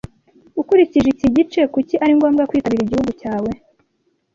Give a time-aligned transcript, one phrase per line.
[0.61, 3.51] Ukurikije iki gice kuki ari ngombwa kwitabira igihugu cyawe